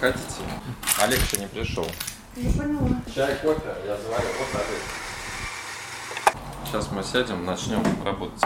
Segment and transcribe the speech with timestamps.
[0.00, 0.24] Заходите.
[1.02, 1.86] Олег еще не пришел.
[2.34, 2.88] Я поняла.
[3.14, 4.28] Чай, кофе, я заварю.
[4.38, 4.82] Вот Олег.
[6.64, 8.40] Сейчас мы сядем, начнем работать.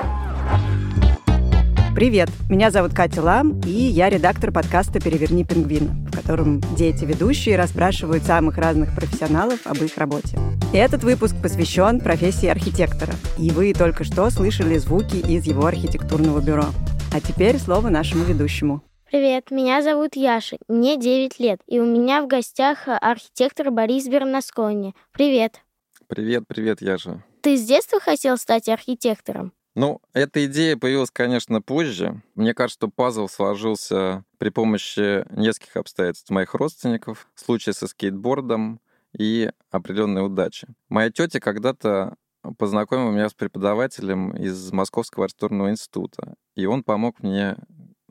[1.95, 8.24] Привет, меня зовут Катя Лам, и я редактор подкаста «Переверни пингвина», в котором дети-ведущие расспрашивают
[8.24, 10.37] самых разных профессионалов об их работе.
[10.73, 16.66] Этот выпуск посвящен профессии архитектора, и вы только что слышали звуки из его архитектурного бюро.
[17.13, 18.83] А теперь слово нашему ведущему.
[19.15, 24.93] Привет, меня зовут Яша, мне 9 лет, и у меня в гостях архитектор Борис Бернаскони.
[25.12, 25.62] Привет.
[26.09, 27.23] Привет, привет, Яша.
[27.40, 29.52] Ты с детства хотел стать архитектором?
[29.76, 32.23] Ну, эта идея появилась, конечно, позже.
[32.34, 38.80] Мне кажется, что пазл сложился при помощи нескольких обстоятельств моих родственников, случая со скейтбордом
[39.16, 40.66] и определенной удачи.
[40.88, 42.16] Моя тетя когда-то
[42.59, 47.56] познакомила меня с преподавателем из Московского архитектурного института, и он помог мне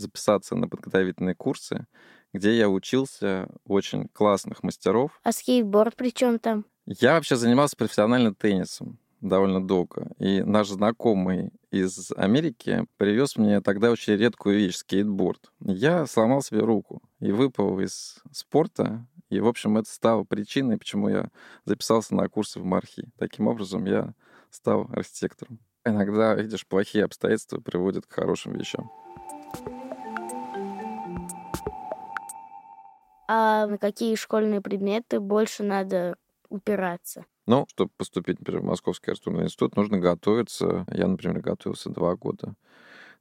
[0.04, 1.88] записаться на подготовительные курсы,
[2.34, 5.20] где я учился у очень классных мастеров.
[5.24, 6.66] А скейтборд при чем там?
[6.86, 10.12] Я вообще занимался профессионально теннисом довольно долго.
[10.20, 15.52] И наш знакомый из Америки привез мне тогда очень редкую вещь— скейтборд.
[15.62, 19.08] Я сломал себе руку и выпал из спорта.
[19.30, 21.30] И, в общем, это стало причиной, почему я
[21.66, 23.10] записался на курсы в Мархи.
[23.18, 24.14] Таким образом, я
[24.52, 25.60] стал архитектором.
[25.86, 28.92] Иногда, видишь, плохие обстоятельства приводят к хорошим вещам.
[33.28, 36.18] А на какие школьные предметы больше надо
[36.50, 37.26] упираться?
[37.46, 40.86] Ну, чтобы поступить, например, в Московский архитектурный институт, нужно готовиться.
[40.92, 42.56] Я, например, готовился два года.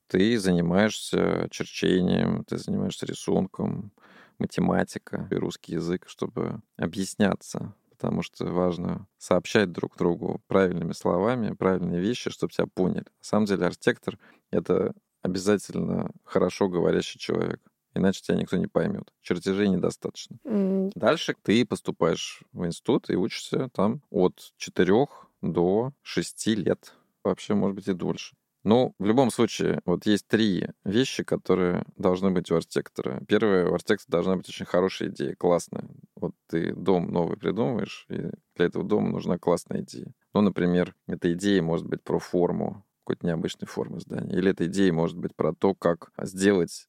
[0.06, 3.92] Ты занимаешься черчением, ты занимаешься рисунком,
[4.38, 12.00] математика и русский язык, чтобы объясняться потому что важно сообщать друг другу правильными словами, правильные
[12.00, 13.04] вещи, чтобы тебя поняли.
[13.04, 14.18] На самом деле архитектор—
[14.50, 14.92] это
[15.22, 17.60] обязательно хорошо говорящий человек.
[17.94, 19.12] Иначе тебя никто не поймет.
[19.20, 20.38] Чертежей недостаточно.
[20.44, 26.94] М, Дальше ты поступаешь в институт и учишься там от 4 до 6 лет.
[27.24, 28.34] Вообще, может быть, и дольше.
[28.64, 33.20] Но в любом случае, вот есть три вещи, которые должны быть у архитектора.
[33.26, 35.88] Первое, у архитектора должна быть очень хорошая идея, классная.
[36.14, 40.12] Вот ты дом новый придумываешь, и для этого дома нужна классная идея.
[40.32, 44.32] Ну, например, эта идея может быть про форму, какой-то необычной формы здания.
[44.36, 46.86] Или эта идея может быть про то, как сделать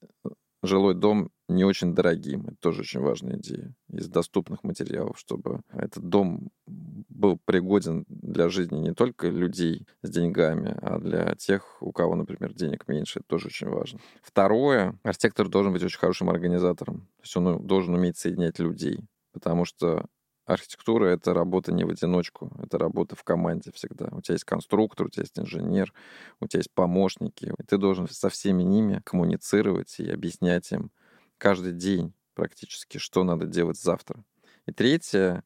[0.64, 2.48] жилой дом не очень дорогим.
[2.48, 3.76] Это тоже очень важная идея.
[3.90, 10.76] Из доступных материалов, чтобы этот дом был пригоден для жизни не только людей с деньгами,
[10.82, 13.20] а для тех, у кого, например, денег меньше.
[13.20, 14.00] Это тоже очень важно.
[14.22, 17.02] Второе, архитектор должен быть очень хорошим организатором.
[17.18, 19.00] То есть он должен уметь соединять людей.
[19.34, 20.06] Потому что
[20.46, 24.10] архитектура— это работа не в одиночку, это работа в команде всегда.
[24.12, 25.94] У тебя есть конструктор, у тебя есть инженер,
[26.40, 30.92] у тебя есть помощники, и ты должен со всеми ними коммуницировать и объяснять им
[31.38, 34.24] каждый день практически, что надо делать завтра.
[34.66, 35.44] И третье,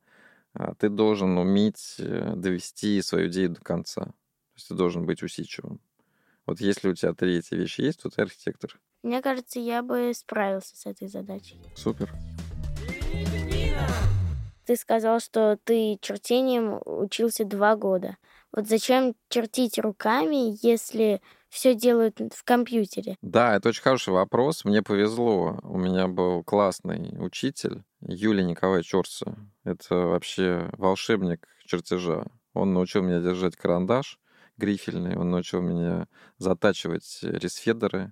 [0.54, 4.06] а, ты должен уметь э, довести свою идею до конца.
[4.06, 4.14] То
[4.56, 5.80] есть ты должен быть усидчивым.
[6.46, 8.80] Вот если у тебя три эти вещи есть, то ты архитектор.
[9.04, 11.62] Мне кажется, я бы справился с этой задачей.
[11.76, 12.12] Супер.
[14.68, 18.18] Ты сказал, что ты чертением учился два года.
[18.52, 23.16] Вот зачем чертить руками, если все делают в компьютере?
[23.22, 24.66] Да, это очень хороший вопрос.
[24.66, 25.58] Мне повезло.
[25.64, 29.38] У меня был классный учитель Юлия Николай Чорса.
[29.64, 32.26] Это вообще волшебник чертежа.
[32.54, 34.20] Он научил меня держать карандаш
[34.58, 36.08] грифельный, он научил меня
[36.40, 38.12] затачивать рисфедеры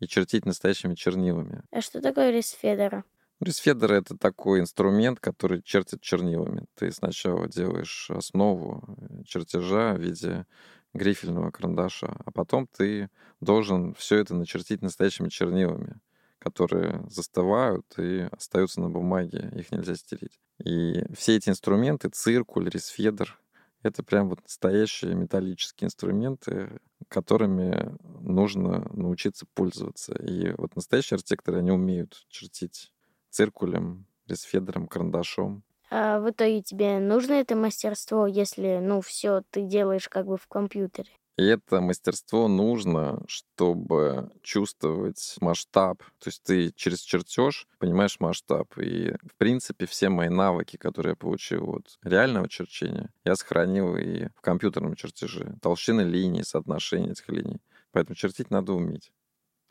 [0.00, 1.64] и чертить настоящими чернилами.
[1.70, 3.04] А что такое рисфедера?
[3.42, 6.66] Рисфедер— это такой инструмент, который чертит чернилами.
[6.76, 10.46] Ты сначала делаешь основу э, чертежа в виде
[10.94, 13.10] грифельного карандаша, а потом ты
[13.40, 15.96] должен все это начертить настоящими чернилами,
[16.38, 20.38] которые застывают и остаются на бумаге, их нельзя стереть.
[20.64, 23.40] И все эти инструменты, циркуль, рисфедер,
[23.82, 26.78] это прям вот настоящие металлические инструменты,
[27.08, 30.14] которыми нужно научиться пользоваться.
[30.14, 32.92] И вот настоящие архитекторы, они умеют чертить
[33.32, 35.64] циркулем, рисфедером, карандашом.
[35.90, 40.46] А в итоге тебе нужно это мастерство, если, ну, все ты делаешь как бы в
[40.46, 41.10] компьютере?
[41.38, 46.02] И это мастерство нужно, чтобы чувствовать масштаб.
[46.18, 48.76] То есть ты через чертеж понимаешь масштаб.
[48.78, 54.28] И, в принципе, все мои навыки, которые я получил от реального черчения, я сохранил и
[54.36, 55.56] в компьютерном чертеже.
[55.62, 57.62] Толщины линий, соотношение этих линий.
[57.92, 59.10] Поэтому чертить надо уметь.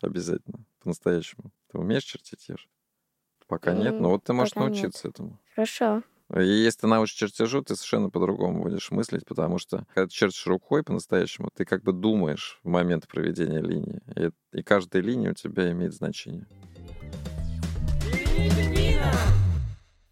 [0.00, 0.64] Обязательно.
[0.80, 1.52] По-настоящему.
[1.70, 2.68] Ты умеешь чертить, Еш?
[3.52, 4.72] Пока нет, но вот ты можешь Пока нет.
[4.72, 5.38] научиться этому.
[5.54, 6.02] Хорошо.
[6.34, 10.46] И если ты научишь чертежу, ты совершенно по-другому будешь мыслить, потому что когда ты чертишь
[10.46, 14.00] рукой по-настоящему, ты как бы думаешь в момент проведения линии.
[14.16, 16.46] И, и каждая линия у тебя имеет значение.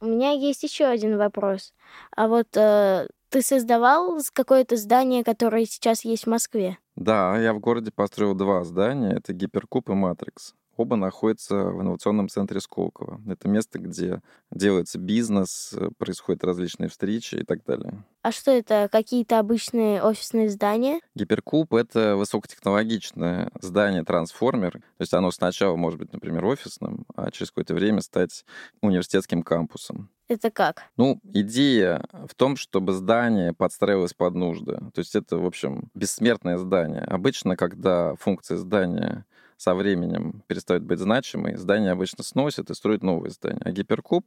[0.02, 1.72] У меня есть еще один вопрос.
[2.14, 6.76] А вот э, ты создавал какое-то здание, которое сейчас есть в Москве?
[6.94, 9.14] Да, я в городе построил два здания.
[9.14, 10.54] Это Гиперкуб и Матрикс.
[10.80, 13.20] Оба находятся в инновационном центре Сколково.
[13.28, 18.02] Это место, где делается бизнес, э, происходят различные встречи и так далее.
[18.22, 18.88] А что это?
[18.90, 21.00] Какие-то обычные офисные здания?
[21.14, 24.72] Гиперкуб— это высокотехнологичное здание-трансформер.
[24.72, 28.46] То есть оно сначала может быть, например, офисным, а через какое-то время стать
[28.80, 30.08] университетским кампусом.
[30.28, 30.84] Это как?
[30.96, 34.76] Ну, идея в том, чтобы здание подстраивалось под нужды.
[34.94, 37.02] То есть это, в общем, бессмертное здание.
[37.02, 39.26] Обычно, когда функция здания
[39.60, 43.60] со временем перестает быть значимой, здание обычно сносят и строят новые здания.
[43.62, 44.24] А гиперкуб,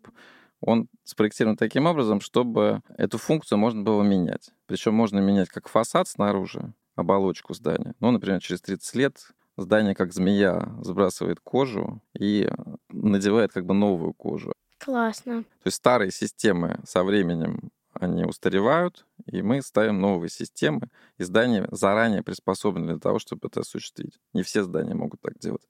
[0.61, 4.51] он спроектирован таким образом, чтобы эту функцию можно было менять.
[4.67, 7.95] Причем можно менять как фасад снаружи, оболочку здания.
[7.99, 9.17] Ну, например, через 30 лет
[9.57, 12.47] здание, как змея, сбрасывает кожу и
[12.89, 14.53] надевает как бы новую кожу.
[14.77, 15.45] Классно.
[15.63, 17.71] То есть старые системы со временем
[18.03, 23.61] они устаревают, и мы ставим новые системы, и здания заранее приспособлены для того, чтобы это
[23.61, 24.19] осуществить.
[24.33, 25.67] Не все здания могут так делать.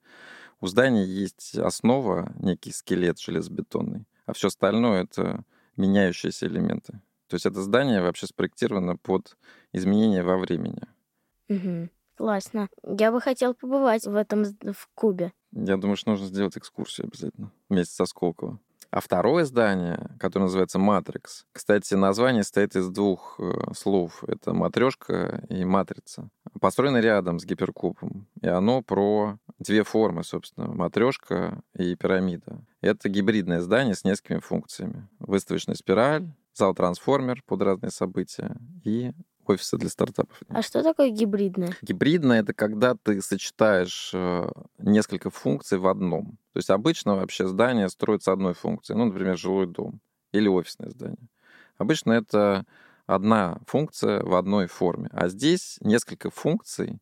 [0.60, 5.44] У здания есть основа, некий скелет железобетонный, а все остальное— это
[5.76, 7.00] меняющиеся элементы.
[7.28, 9.36] То есть это здание вообще спроектировано под
[9.72, 10.82] изменения во времени.
[11.48, 11.90] Мгм.
[12.16, 12.68] Классно.
[12.84, 15.32] Я бы хотел побывать в этом в кубе.
[15.50, 18.60] Я думаю, что нужно сделать экскурсию обязательно вместе со Сколково.
[18.94, 24.22] А второе здание, которое называется Матрикс, кстати, название состоит из двух э, слов.
[24.24, 26.28] Это матрешка и матрица.
[26.60, 28.28] Построено рядом с гиперкубом.
[28.40, 30.68] И оно про две формы, собственно.
[30.68, 32.64] Матрешка и пирамида.
[32.82, 35.08] Это гибридное здание с несколькими функциями.
[35.18, 38.54] Выставочная спираль, зал-трансформер под разные события
[38.84, 39.10] и
[39.50, 40.40] офисы для стартапов.
[40.48, 41.74] А что такое гибридное?
[41.82, 44.48] Гибридно— это когда ты сочетаешь э,
[44.78, 46.38] несколько функций в одном.
[46.52, 50.00] То есть обычно вообще здание строится одной функцией, ну, например, жилой дом
[50.32, 51.28] или офисное здание.
[51.78, 52.64] Обычно это
[53.06, 55.08] одна функция в одной форме.
[55.12, 56.98] А здесь несколько функций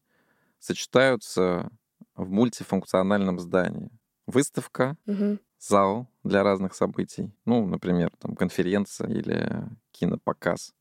[0.58, 1.70] сочетаются
[2.14, 3.90] в мультифункциональном здании.
[4.26, 5.40] Выставка, Мгм.
[5.58, 10.74] зал для разных событий, ну, например, там конференция или кинопоказ,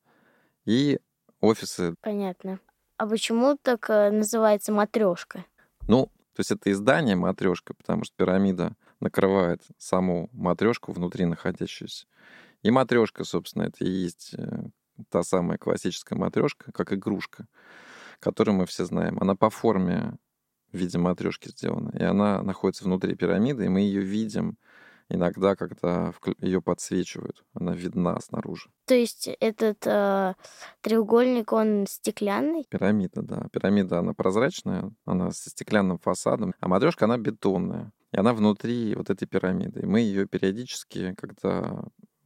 [0.65, 0.99] и
[1.41, 2.59] офисы Понятно.
[2.97, 5.43] А почему так э, называется матрешка?
[5.87, 12.05] Ну, то есть это издание матрешка, потому что пирамида накрывает саму матрешку внутри находящуюся.
[12.61, 14.63] И матрешка, собственно, это и есть э,
[15.09, 17.47] та самая классическая матрешка, как игрушка,
[18.19, 19.17] которую мы все знаем.
[19.19, 20.17] Она по форме
[20.71, 24.57] в виде матрешки сделана, и она находится внутри пирамиды, и мы ее видим
[25.13, 27.43] иногда, когда ее подсвечивают.
[27.53, 28.69] Она видна снаружи.
[28.85, 30.35] То есть этот э,
[30.81, 32.65] треугольник, он стеклянный?
[32.69, 33.47] Пирамида, да.
[33.51, 37.91] Пирамида, она прозрачная, она со стеклянным фасадом, а матрешка, она бетонная.
[38.11, 39.81] И она внутри вот этой пирамиды.
[39.81, 41.83] И мы ее периодически, когда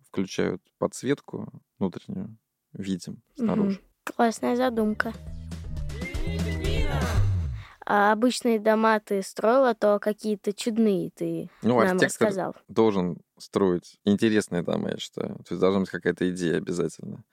[0.08, 2.38] включают подсветку внутреннюю,
[2.74, 3.80] видим снаружи.
[3.80, 4.16] Мгм.
[4.16, 5.14] Классная задумка.
[7.86, 12.56] А обычные дома ты строила, то какие-то чудные ты Ну, нам архитектор рассказал.
[12.68, 15.36] должен строить интересные дома, я считаю.
[15.36, 17.24] То есть должна быть какая-то идея обязательно.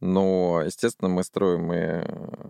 [0.00, 2.02] Но, естественно, мы строим и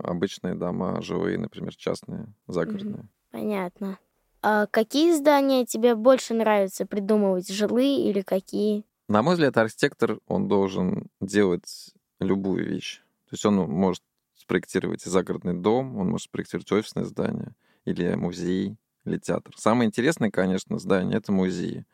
[0.07, 3.09] обычные дома, жилые, например, частные, загородные.
[3.31, 3.97] Понятно.
[4.41, 8.85] А какие здания тебе больше нравится придумывать, жилые или какие?
[9.09, 13.01] На мой взгляд, архитектор, он должен делать любую вещь.
[13.29, 14.01] То есть он может
[14.41, 17.55] спроектировать загородный дом, он может спроектировать офисное здание,
[17.85, 19.53] или музей, или театр.
[19.57, 21.85] Самое интересное, конечно, здание— это музеи.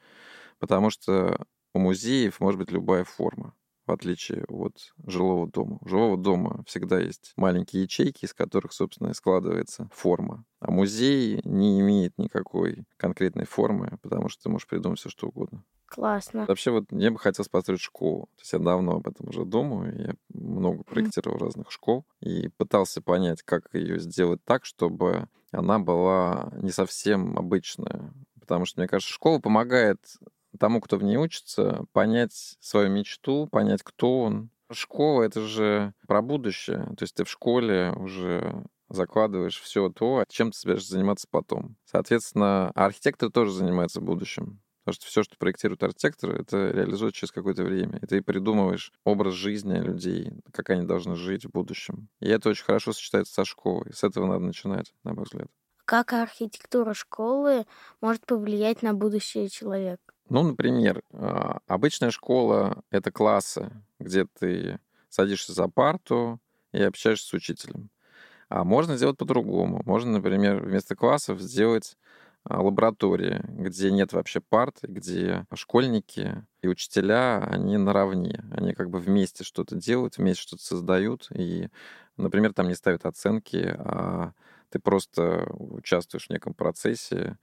[0.59, 3.53] Потому что у музеев может быть любая форма,
[3.87, 5.77] в отличие от жилого дома.
[5.81, 10.45] У жилого дома всегда есть маленькие ячейки, из которых, собственно, и складывается форма.
[10.59, 15.63] А музей не имеет никакой конкретной формы, потому что ты можешь придумать все что угодно.
[15.87, 16.45] Классно.
[16.47, 18.27] Вообще, вот я бы хотел построить школу.
[18.35, 19.97] То есть я давно об этом уже думаю.
[19.97, 26.51] Я много проектировал разных школ и пытался понять, как ее сделать так, чтобы она была
[26.61, 28.13] не совсем обычная.
[28.39, 29.99] Потому что, мне кажется, школа помогает
[30.59, 34.49] тому, кто в ней учится, понять свою мечту, понять, кто он.
[34.71, 36.85] Школа— это же про будущее.
[36.97, 41.77] То есть ты в школе уже закладываешь все то, чем ты собираешься заниматься потом.
[41.85, 44.61] Соответственно, архитекторы тоже занимаются будущим.
[44.83, 47.99] Потому что все, что проектирует архитектор, это реализует через какое-то время.
[48.01, 52.07] И ты придумываешь образ жизни людей, как они должны жить в будущем.
[52.21, 53.91] И это очень хорошо сочетается со школой.
[53.93, 55.49] С этого надо начинать, на мой взгляд.
[55.83, 57.65] Как архитектура школы
[57.99, 60.13] может повлиять на будущее человека?
[60.29, 64.79] Ну, например, а, обычная школа— это классы, где ты
[65.09, 66.39] садишься за парту
[66.73, 67.89] и общаешься с учителем.
[68.49, 69.81] А можно сделать по-другому.
[69.85, 71.97] Можно, например, вместо классов сделать
[72.45, 78.43] а, лаборатории, где нет вообще парт, где школьники и учителя, они наравне.
[78.51, 81.27] Они как бы вместе что-то делают, вместе что-то создают.
[81.33, 81.69] И,
[82.17, 84.33] например, там не ставят оценки, а
[84.69, 87.37] ты просто участвуешь в неком процессе.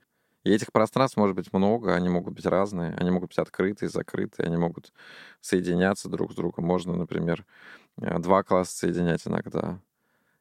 [0.45, 4.45] И этих пространств может быть много, они могут быть разные, они могут быть открытые, закрытые,
[4.45, 4.93] они могут
[5.41, 6.65] соединяться друг с другом.
[6.65, 7.45] Можно, например,
[7.97, 9.79] э, два класса соединять иногда.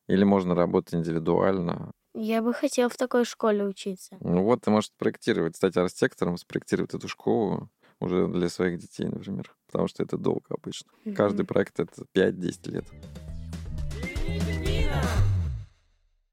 [0.07, 1.93] Или можно работать индивидуально.
[2.13, 4.19] Я бы хотел в такой школе учиться.
[4.21, 9.55] Ну вот, ты можешь проектировать, стать архитектором, спроектировать эту школу уже для своих детей, например.
[9.69, 10.91] Потому что это долго обычно.
[11.07, 11.15] Mm-hmm.
[11.15, 12.85] Каждый проект— это 5-10 лет.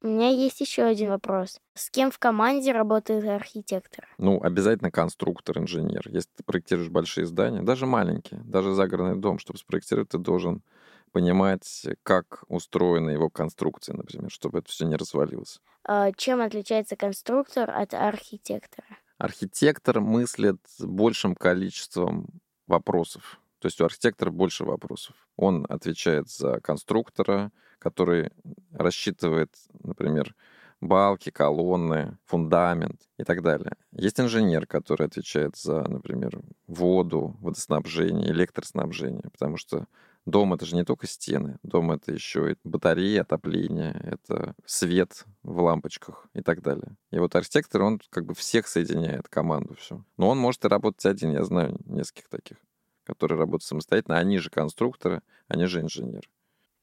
[0.03, 1.59] У меня есть еще один вопрос.
[1.75, 4.07] С кем в команде работает архитектор?
[4.17, 6.01] Ну, обязательно конструктор, инженер.
[6.09, 10.63] Если ты проектируешь большие здания, даже маленькие, даже загородный дом, чтобы спроектировать, ты должен
[11.11, 15.61] понимать, как устроена его конструкция, например, чтобы это все не развалилось.
[15.83, 18.87] А чем отличается конструктор от архитектора?
[19.19, 22.27] Архитектор мыслит большим количеством
[22.65, 23.39] вопросов.
[23.59, 25.15] То есть у архитектора больше вопросов.
[25.35, 27.51] Он отвечает за конструктора,
[27.81, 28.31] который
[28.71, 30.35] рассчитывает, например,
[30.79, 33.75] балки, колонны, фундамент и так далее.
[33.91, 39.87] Есть инженер, который отвечает за, например, воду, водоснабжение, электроснабжение, потому что
[40.25, 41.57] Дом— это же не только стены.
[41.63, 46.95] Дом— это еще и батареи, отопление, это свет в лампочках и так далее.
[47.09, 50.05] И вот архитектор, он как бы всех соединяет, команду всю.
[50.17, 51.31] Но он может и работать один.
[51.31, 52.57] Я знаю нескольких таких,
[53.03, 54.17] которые работают самостоятельно.
[54.17, 56.27] Они же конструкторы, они же инженеры.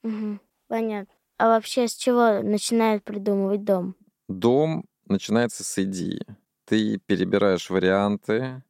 [0.02, 1.12] Угу, понятно.
[1.38, 3.94] А вообще с чего начинают придумывать дом?
[4.28, 6.20] Дом начинается с идеи.
[6.64, 8.62] Ты перебираешь варианты,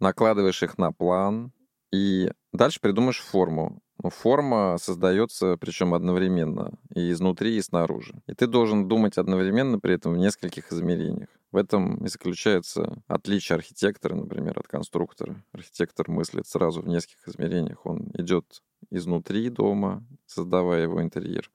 [0.00, 1.52] накладываешь их на план,
[1.92, 3.80] и дальше придумаешь форму.
[4.02, 8.20] Ну, форма создается, причем одновременно, и изнутри, и снаружи.
[8.26, 11.28] И ты должен думать одновременно при этом в нескольких измерениях.
[11.50, 15.42] В этом и заключается отличие архитектора, например, от конструктора.
[15.52, 17.86] Архитектор мыслит сразу в нескольких измерениях.
[17.86, 21.50] Он идет изнутри дома, создавая его интерьер,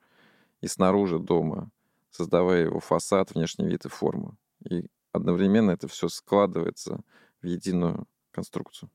[0.61, 1.69] и снаружи дома,
[2.09, 4.37] создавая его фасад, внешний вид и форму.
[4.69, 7.01] И одновременно это все складывается
[7.41, 8.89] в единую конструкцию.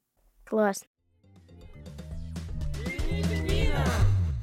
[0.45, 0.89] Классно.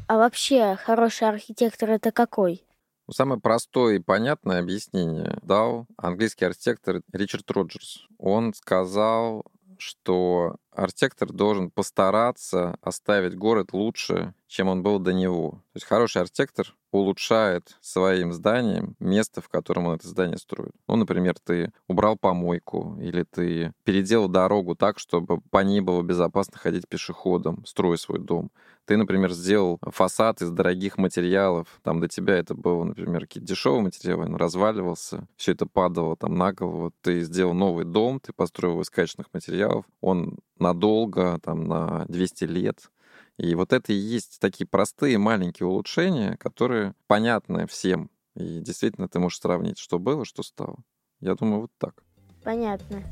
[0.07, 2.65] А вообще, хороший архитектор это какой?
[3.07, 8.05] Ну, самое простое и понятное объяснение дал английский архитектор Ричард Роджерс.
[8.17, 9.45] Он сказал,
[9.79, 15.51] что архитектор должен постараться оставить город лучше, чем он был до него.
[15.51, 20.71] То есть хороший архитектор улучшает своим зданием место, в котором он это здание строит.
[20.87, 26.57] Ну, например, ты убрал помойку, или ты переделал дорогу так, чтобы по ней было безопасно
[26.57, 28.51] ходить пешеходом, строя свой дом.
[28.85, 31.67] Ты, например, сделал фасад из дорогих материалов.
[31.83, 36.35] Там до тебя это было, например, какие-то дешевые материалы, он разваливался, все это падало там
[36.35, 36.91] на голову.
[37.01, 39.85] Ты сделал новый дом, ты построил из качественных материалов.
[40.01, 42.89] Он надолго, там, на 200 лет.
[43.37, 48.09] И вот это и есть такие простые маленькие улучшения, которые понятны всем.
[48.35, 50.77] И действительно ты можешь сравнить, что было, что стало.
[51.19, 52.03] Я думаю, вот так.
[52.43, 53.03] Понятно.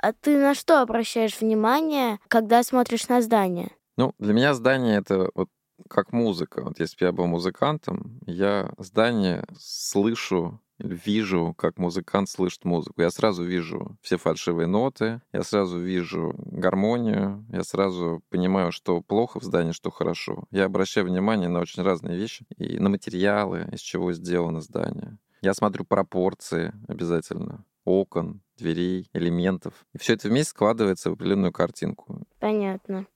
[0.00, 3.70] А ты на что обращаешь внимание, когда смотришь на здание?
[3.96, 5.48] Ну, для меня здание это вот
[5.88, 6.62] как музыка.
[6.62, 13.00] Вот если бы я был музыкантом, я здание слышу вижу, как музыкант слышит музыку.
[13.00, 19.40] Я сразу вижу все фальшивые ноты, я сразу вижу гармонию, я сразу понимаю, что плохо
[19.40, 20.44] в здании, что хорошо.
[20.50, 25.18] Я обращаю внимание на очень разные вещи и на материалы, из чего сделано здание.
[25.40, 29.86] Я смотрю пропорции обязательно окон, дверей, элементов.
[29.94, 32.26] И все это вместе складывается в определенную картинку.
[32.38, 33.06] Понятно.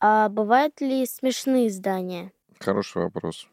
[0.00, 2.32] А бывают ли смешные здания?
[2.58, 3.48] Хороший вопрос.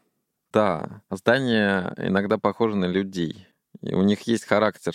[0.52, 3.46] Да, здания иногда похожи на людей.
[3.82, 4.94] И у них есть характер.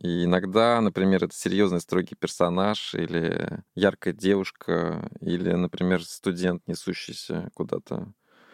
[0.00, 8.12] И иногда, например, это серьезный строгий персонаж, или яркая девушка, или, например, студент, несущийся куда-то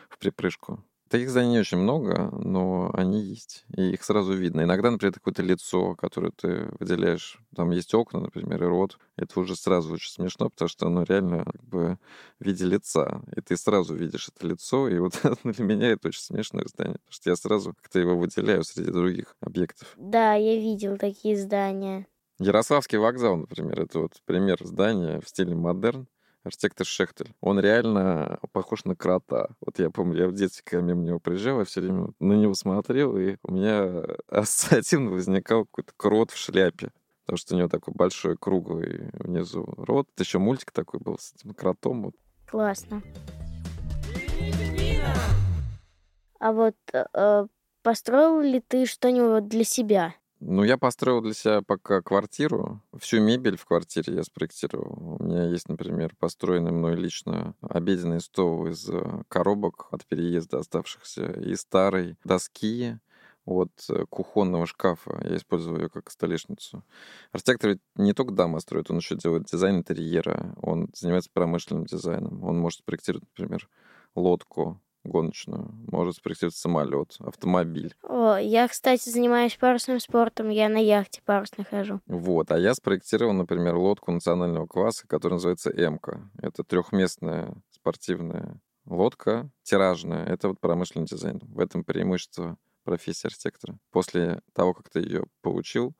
[0.09, 0.85] в припрыжку.
[1.15, 4.63] Таких зданий не очень много, но они есть, и их сразу видно.
[4.63, 9.55] Иногда, например, какое-то лицо, которое ты выделяешь, там есть окна, например, и рот, это уже
[9.55, 11.99] сразу очень смешно, потому что оно реально как бы
[12.41, 15.13] в виде лица, и ты сразу видишь это лицо, и вот
[15.45, 19.37] для меня это очень смешное здание, потому что я сразу как-то его выделяю среди других
[19.39, 19.95] объектов.
[19.97, 22.09] Да, я видел такие здания.
[22.41, 26.09] Ярославский вокзал, например, это вот пример здания в стиле модерн,
[26.45, 27.35] архитектор Шехтель.
[27.41, 29.49] Он реально похож на крота.
[29.61, 32.55] Вот я помню, я в детстве, когда мимо него приезжал, я все время на него
[32.55, 36.93] смотрел, и у меня ассоциативно возникал какой-то крот в шляпе.
[37.25, 40.09] Потому что у него такой большой круглый внизу рот.
[40.15, 42.13] Это еще мультик такой был с этим кротом.
[42.47, 43.03] Классно.
[46.39, 47.47] А вот э,
[47.83, 50.15] построил ли ты что-нибудь для себя?
[50.47, 52.83] Ну, я построил для себя пока квартиру.
[52.99, 55.17] Всю мебель в квартире я спроектировал.
[55.19, 61.33] У меня есть, например, построенный мной лично обеденный стол из э, коробок от переезда оставшихся
[61.41, 62.99] и старой доски
[63.47, 65.19] от э, кухонного шкафа.
[65.25, 66.85] Я использую ее как столешницу.
[67.33, 72.45] Архитектор ведь не только дома строит, он еще делает дизайн интерьера, он занимается промышленным дизайном.
[72.45, 73.67] Он может спроектировать, например,
[74.15, 77.95] лодку гоночную, может спроектировать самолет, автомобиль.
[78.03, 82.01] О, я, кстати, занимаюсь парусным спортом, я на яхте парусной хожу.
[82.07, 86.31] Вот, а я спроектировал, например, лодку национального класса, которая называется «Эмка».
[86.41, 90.25] Это трехместная спортивная лодка, тиражная.
[90.27, 91.41] Это вот промышленный дизайн.
[91.43, 93.79] В этом преимущество профессии архитектора.
[93.91, 95.95] После того, как ты ее получил,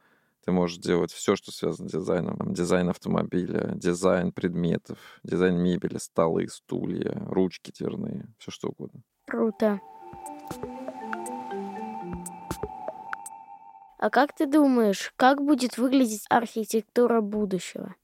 [0.45, 2.53] ты можешь делать все, что связано с дизайном.
[2.53, 9.01] Дизайн автомобиля, дизайн предметов, дизайн мебели, столы, стулья, ручки дверные, все что угодно.
[9.27, 9.81] Круто.
[13.99, 17.95] А как ты думаешь, как будет выглядеть архитектура будущего?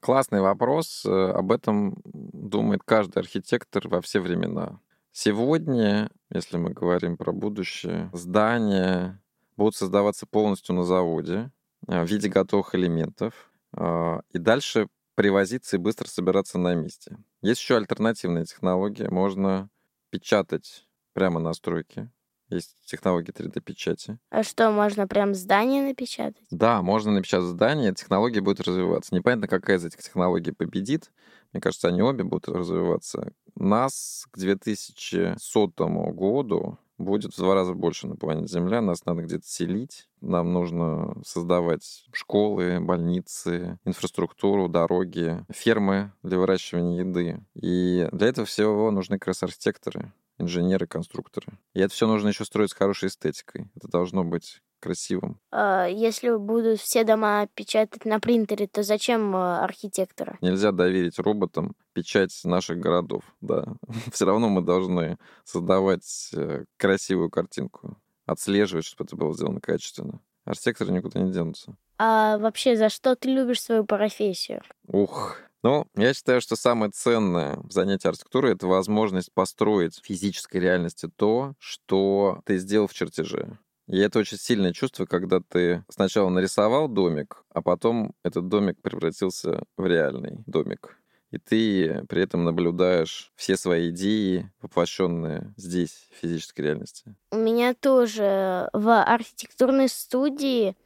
[0.00, 1.04] Классный вопрос.
[1.04, 4.80] Об этом думает каждый архитектор во все времена.
[5.12, 9.22] Сегодня, если мы говорим про будущее, здания
[9.56, 11.50] будут создаваться полностью на заводе,
[11.86, 13.50] в виде готовых элементов.
[13.76, 17.16] А, и дальше привозиться и быстро собираться на месте.
[17.42, 19.08] Есть еще альтернативная технология.
[19.10, 19.70] Можно
[20.10, 22.10] печатать прямо на стройке.
[22.50, 24.18] Есть технологии 3D-печати.
[24.30, 26.46] А что, можно прям здание напечатать?
[26.50, 29.14] Да, можно напечатать здание, технология будет развиваться.
[29.14, 31.10] Непонятно, какая из этих технологий победит.
[31.52, 33.32] Мне кажется, они обе будут развиваться.
[33.54, 35.68] Нас к 2100
[36.12, 38.80] году будет в два раза больше на планете Земля.
[38.80, 40.08] Нас надо где-то селить.
[40.20, 47.40] Нам нужно создавать школы, больницы, инфраструктуру, дороги, фермы для выращивания еды.
[47.54, 51.58] И для этого всего нужны как раз архитекторы, инженеры, конструкторы.
[51.74, 53.70] И это все нужно еще строить с хорошей эстетикой.
[53.74, 55.40] Это должно быть красивым.
[55.50, 60.36] А если будут все дома печатать на принтере, то зачем а, архитектора?
[60.42, 63.64] Нельзя доверить роботам печать наших городов, да.
[64.12, 70.20] Все равно мы должны создавать э, красивую картинку, отслеживать, чтобы это было сделано качественно.
[70.44, 71.76] Архитекторы никуда не денутся.
[71.96, 74.62] А вообще, за что ты любишь свою профессию?
[74.88, 80.58] Ух, ну, я считаю, что самое ценное в занятии архитектурой— это возможность построить в физической
[80.58, 83.58] реальности то, что ты сделал в чертеже.
[83.86, 89.62] И это очень сильное чувство, когда ты сначала нарисовал домик, а потом этот домик превратился
[89.76, 90.98] в реальный домик.
[91.30, 97.16] И ты при этом наблюдаешь все свои идеи, воплощенные здесь, в физической реальности.
[97.32, 100.76] У меня тоже в архитектурной студии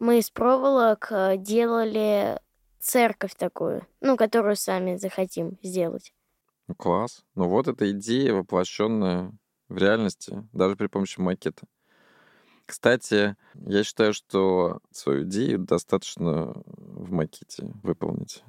[0.00, 2.40] мы из проволок э, делали
[2.80, 6.12] церковь такую, ну, которую сами захотим сделать.
[6.66, 7.24] Ну, класс.
[7.36, 9.32] Ну вот эта идея, воплощенная
[9.68, 11.62] в реальности, даже при помощи макета.
[12.72, 18.42] Кстати, я считаю, что свою идею достаточно в макете выполнить.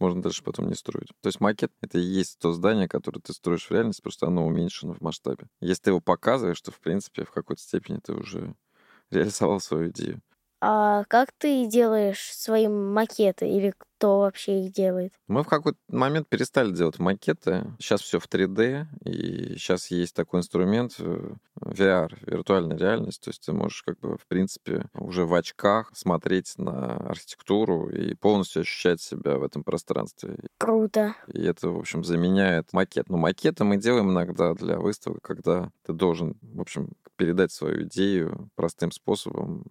[0.00, 1.10] Можно дальше потом не строить.
[1.20, 4.44] То есть макет— это и есть то здание, которое ты строишь в реальности, просто оно
[4.44, 5.46] уменьшено в масштабе.
[5.60, 8.56] Если ты его показываешь, то, в принципе, в какой-то степени ты уже
[9.10, 10.20] реализовал свою идею.
[10.64, 15.12] А как ты делаешь свои макеты или кто вообще их делает?
[15.26, 17.64] Мы в какой-то момент перестали делать макеты.
[17.80, 23.24] Сейчас все в 3D, и сейчас есть такой инструмент э, VR, виртуальная реальность.
[23.24, 28.14] То есть ты можешь как бы, в принципе, уже в очках смотреть на архитектуру и
[28.14, 30.36] полностью ощущать себя в этом пространстве.
[30.58, 31.16] Круто.
[31.26, 33.08] И это, в общем, заменяет макет.
[33.08, 38.48] Но макеты мы делаем иногда для выставок, когда ты должен, в общем, передать свою идею
[38.54, 39.64] простым способом,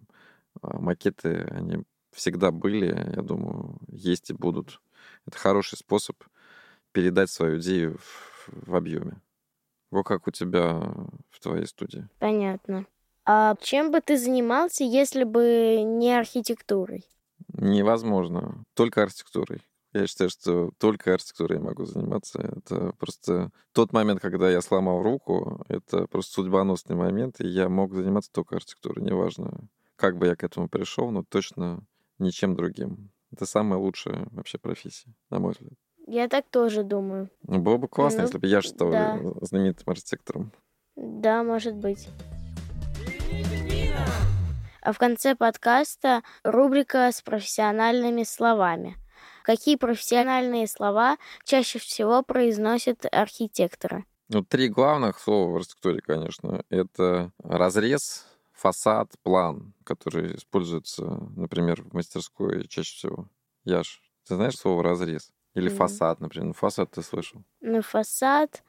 [0.62, 4.80] макеты, они всегда были, я думаю, есть и будут.
[5.26, 6.22] Это хороший способ
[6.92, 9.20] передать свою идею в, в объеме.
[9.90, 10.80] Вот как у тебя
[11.30, 12.08] в твоей студии.
[12.18, 12.86] Понятно.
[13.24, 17.04] А чем бы ты занимался, если бы не архитектурой?
[17.52, 18.64] Невозможно.
[18.74, 19.62] Только архитектурой.
[19.92, 22.40] Я считаю, что только архитектурой я могу заниматься.
[22.40, 27.92] Это просто тот момент, когда я сломал руку, это просто судьбоносный момент, и я мог
[27.94, 29.04] заниматься только архитектурой.
[29.04, 29.68] Неважно,
[30.02, 31.78] как бы я к этому пришел, но точно
[32.18, 33.12] ничем другим.
[33.30, 35.78] Это самая лучшая вообще профессия, на мой взгляд.
[36.08, 37.30] Я так тоже думаю.
[37.46, 39.20] Ну, было бы классно, Ну, если бы я стал да.
[39.42, 40.50] знаменитым архитектором.
[40.96, 42.08] Да, может быть.
[44.82, 48.96] А в конце подкаста рубрика с профессиональными словами.
[49.44, 54.04] Какие профессиональные слова чаще всего произносят архитекторы?
[54.30, 58.26] Ну, три главных слова в архитектуре, конечно, это разрез,
[58.62, 61.04] фасад, план, которые используются,
[61.36, 63.28] например, в мастерской чаще всего.
[63.64, 65.32] Яш, ты знаешь слово разрез?
[65.54, 65.68] Или Мгм.
[65.68, 66.48] фасад, например.
[66.48, 67.44] Ну, фасад ты слышал.
[67.60, 68.62] Ну, фасад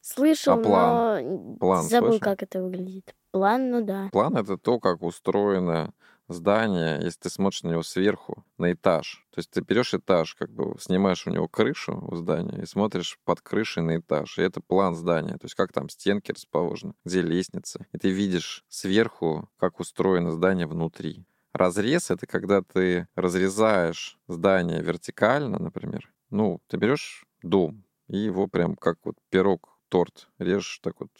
[0.00, 0.96] слышал, А план?
[0.96, 1.20] но
[1.58, 2.20] План забыл, слышал?
[2.20, 3.14] как это выглядит.
[3.32, 4.10] План, ну да.
[4.10, 5.92] План— это то, как устроено
[6.28, 9.26] здание, если ты смотришь на него сверху, на этаж.
[9.30, 13.18] То есть ты берешь этаж, как бы снимаешь у него крышу у здания и смотришь
[13.24, 14.38] под крышей на этаж.
[14.38, 15.32] И это план здания.
[15.32, 17.86] То есть как там стенки расположены, где лестница.
[17.92, 21.24] И ты видишь сверху, как устроено здание внутри.
[21.52, 26.12] Разрез— это когда ты разрезаешь здание вертикально, например.
[26.30, 31.10] Ну, ты берешь дом, и его прям как вот пирог, торт режешь так вот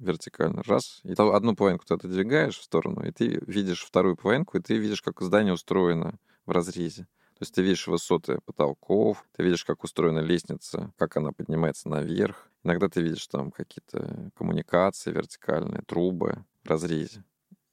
[0.00, 0.62] вертикально.
[0.64, 1.00] Раз.
[1.04, 4.76] И то одну половинку ты отодвигаешь в сторону, и ты видишь вторую половинку, и ты
[4.76, 7.06] видишь, как здание устроено в разрезе.
[7.40, 12.50] То есть ты видишь высоты потолков, ты видишь, как устроена лестница, как она поднимается наверх.
[12.64, 17.24] Иногда ты видишь там какие-то коммуникации вертикальные, трубы в разрезе.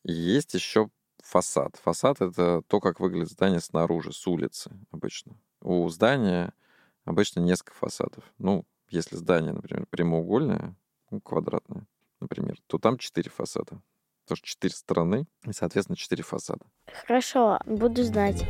[0.04, 0.90] И есть еще
[1.22, 1.76] фасад.
[1.84, 5.36] Фасад— это то, как выглядит здание снаружи, с улицы обычно.
[5.62, 6.54] У здания
[7.04, 8.24] обычно несколько фасадов.
[8.38, 10.78] Ну, если здание, например, прямоугольное,
[11.10, 11.86] ну, квадратное,
[12.20, 13.82] например, то там четыре фасада.
[14.26, 16.66] Потому что четыре стороны, и, соответственно, четыре фасада.
[17.06, 18.46] Хорошо, буду знать.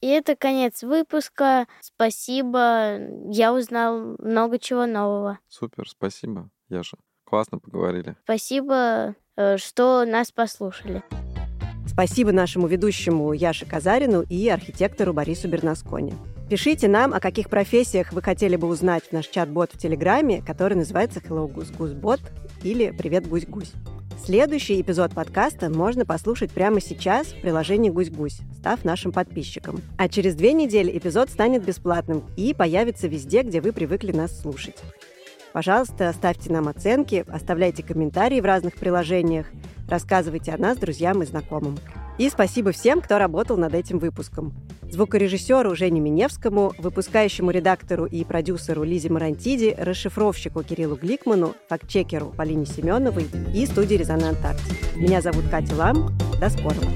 [0.00, 1.66] И это конец выпуска.
[1.80, 2.98] Спасибо.
[3.30, 5.38] Я узнал много чего нового.
[5.48, 6.98] Супер, спасибо, Яша.
[7.24, 8.14] Классно поговорили.
[8.24, 11.02] Спасибо, э, что нас послушали.
[11.86, 16.14] Спасибо нашему ведущему Яше Казарину и архитектору Борису Бернасконе.
[16.48, 20.74] Пишите нам, о каких профессиях вы хотели бы узнать в наш чат-бот в Телеграме, который
[20.74, 22.20] называется Hello Goose Goose Bot
[22.62, 23.72] или Привет Гусь Гусь.
[24.22, 29.80] Следующий эпизод подкаста можно послушать прямо сейчас в приложении Гусь-Гусь, став нашим подписчиком.
[29.96, 34.76] А через две недели эпизод станет бесплатным и появится везде, где вы привыкли нас слушать.
[35.52, 39.46] Пожалуйста, ставьте нам оценки, оставляйте комментарии в разных приложениях,
[39.88, 41.78] рассказывайте о нас друзьям и знакомым.
[42.16, 44.54] И спасибо всем, кто работал над этим выпуском.
[44.82, 53.26] Звукорежиссеру Жене Миневскому, выпускающему редактору и продюсеру Лизе Марантиди, расшифровщику Кириллу Гликману, фактчекеру Полине Семеновой
[53.52, 54.60] и студии «Резонант Арт».
[54.94, 56.16] Меня зовут Катя Лам.
[56.40, 56.86] До скорого.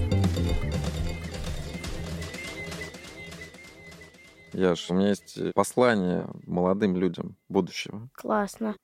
[4.53, 8.09] Яш, у меня есть послание молодым людям будущего.
[8.15, 8.77] Классно.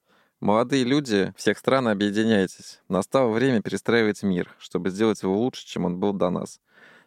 [0.44, 2.82] Молодые люди всех стран, объединяйтесь.
[2.90, 6.60] Настало время перестраивать мир, чтобы сделать его лучше, чем он был до нас.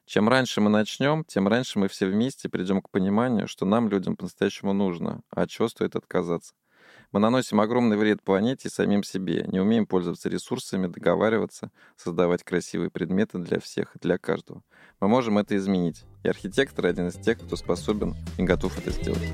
[0.07, 4.15] Чем раньше мы начнем, тем раньше мы все вместе придем к пониманию, что нам, людям,
[4.15, 6.55] по-настоящему нужно, а от чего стоит отказаться.
[7.11, 12.89] Мы наносим огромный вред планете и самим себе, не умеем пользоваться ресурсами, договариваться, создавать красивые
[12.89, 14.63] предметы для всех и для каждого.
[14.99, 16.05] Мы можем это изменить.
[16.23, 19.31] И архитектор один из тех, кто способен и готов это сделать.